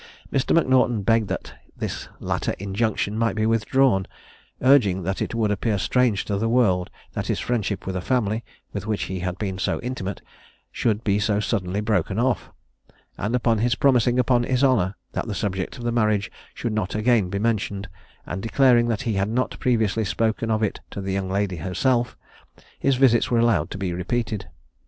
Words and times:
Mr. 0.33 0.55
M'Naughton 0.55 1.03
begged 1.03 1.27
that 1.27 1.53
this 1.77 2.09
latter 2.19 2.55
injunction 2.57 3.15
might 3.19 3.35
be 3.35 3.45
withdrawn, 3.45 4.07
urging 4.63 5.03
that 5.03 5.21
it 5.21 5.35
would 5.35 5.51
appear 5.51 5.77
strange 5.77 6.25
to 6.25 6.37
the 6.37 6.49
world 6.49 6.89
that 7.13 7.27
his 7.27 7.39
friendship 7.39 7.85
with 7.85 7.95
a 7.95 8.01
family, 8.01 8.43
with 8.73 8.87
which 8.87 9.03
he 9.03 9.19
had 9.19 9.37
been 9.37 9.59
so 9.59 9.79
intimate, 9.81 10.19
should 10.71 11.03
be 11.03 11.19
so 11.19 11.39
suddenly 11.39 11.81
broken 11.81 12.17
off; 12.17 12.49
and 13.15 13.35
upon 13.35 13.59
his 13.59 13.75
promising 13.75 14.17
upon 14.17 14.41
his 14.41 14.63
honour, 14.63 14.95
that 15.11 15.27
the 15.27 15.35
subject 15.35 15.77
of 15.77 15.83
the 15.83 15.91
marriage 15.91 16.31
should 16.55 16.73
not 16.73 16.93
be 16.93 16.97
again 16.99 17.29
mentioned, 17.39 17.87
and 18.25 18.41
declaring 18.41 18.87
that 18.87 19.03
he 19.03 19.13
had 19.13 19.29
not 19.29 19.59
previously 19.59 20.03
spoken 20.03 20.49
of 20.49 20.63
it 20.63 20.79
to 20.89 20.99
the 20.99 21.13
young 21.13 21.29
lady 21.29 21.57
herself, 21.57 22.17
his 22.79 22.95
visits 22.95 23.29
were 23.29 23.37
allowed 23.37 23.69
to 23.69 23.77
be 23.77 23.93
repeated. 23.93 24.47